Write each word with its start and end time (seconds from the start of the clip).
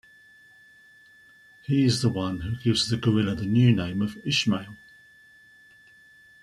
He 1.61 1.85
is 1.85 2.01
the 2.01 2.09
one 2.09 2.39
who 2.39 2.55
gives 2.55 2.89
the 2.89 2.97
gorilla 2.97 3.35
the 3.35 3.45
new 3.45 3.71
name 3.71 4.01
of 4.01 4.17
"Ishmael". 4.25 4.75